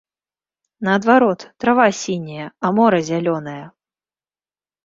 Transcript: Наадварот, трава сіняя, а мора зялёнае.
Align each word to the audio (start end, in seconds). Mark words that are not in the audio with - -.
Наадварот, 0.87 1.45
трава 1.63 1.87
сіняя, 2.01 2.45
а 2.65 2.75
мора 2.79 2.99
зялёнае. 3.11 3.63